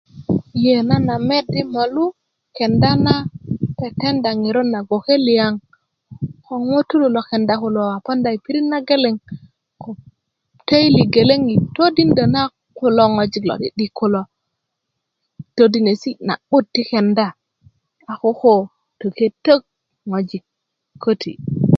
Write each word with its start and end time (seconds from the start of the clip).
yee 0.63 0.81
nan 0.89 1.05
a 1.13 1.17
met 1.29 1.45
de 1.53 1.61
molu 1.73 2.03
kenda 2.57 2.89
na 3.05 3.13
tetenda 3.79 4.29
ŋerot 4.41 4.67
na 4.73 4.79
gboke 4.87 5.15
liyaŋ 5.27 5.53
ko 6.45 6.53
ŋutulu 6.71 7.07
lo 7.15 7.21
kenda 7.29 7.53
kulo 7.61 7.81
a 7.95 8.03
poonda 8.05 8.29
yi 8.33 8.39
pirit 8.45 8.65
na 8.71 8.77
geleŋ 8.87 9.15
ko 9.81 9.89
teili 10.67 11.03
geleŋ 11.13 11.41
yi 11.49 11.55
todindö 11.75 12.23
na 12.35 12.41
kulo 12.77 13.03
ŋojik 13.15 13.43
lo'di'dik 13.49 13.91
kulo 13.99 14.21
todinesi' 15.55 16.19
na'but 16.27 16.65
ti 16.73 16.81
kenda 16.91 17.27
a 18.11 18.13
koko 18.21 18.53
töke 18.99 19.25
tök 19.45 19.61
ŋojik 20.09 20.43
köti 21.03 21.33